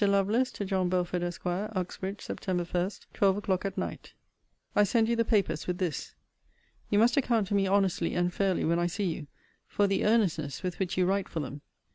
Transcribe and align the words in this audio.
LOVELACE, 0.03 0.49
TO 0.51 0.65
JOHN 0.65 0.89
BELFORD, 0.89 1.21
ESQ. 1.21 1.43
UXBRIDGE, 1.45 2.21
SEPT. 2.21 2.47
1, 2.47 2.57
TWELVE 3.13 3.37
O'CLOCK 3.37 3.65
AT 3.65 3.77
NIGHT. 3.77 4.13
I 4.75 4.83
send 4.83 5.07
you 5.07 5.15
the 5.15 5.23
papers 5.23 5.67
with 5.67 5.77
this. 5.77 6.15
You 6.89 6.97
must 6.97 7.17
account 7.17 7.49
to 7.49 7.53
me 7.53 7.67
honestly 7.67 8.15
and 8.15 8.33
fairly, 8.33 8.65
when 8.65 8.79
I 8.79 8.87
see 8.87 9.03
you, 9.03 9.27
for 9.67 9.85
the 9.85 10.03
earnestness 10.03 10.63
with 10.63 10.79
which 10.79 10.97
you 10.97 11.05
write 11.05 11.29
for 11.29 11.39
them. 11.39 11.61